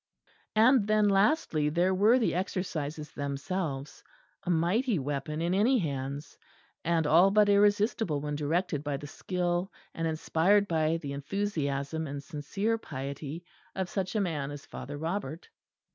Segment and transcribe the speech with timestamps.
[0.55, 4.03] And then, lastly, there were the Exercises themselves,
[4.41, 6.39] a mighty weapon in any hands;
[6.83, 12.23] and all but irresistible when directed by the skill, and inspired by the enthusiasm and
[12.23, 13.45] sincere piety
[13.75, 15.47] of such a man as Father Robert.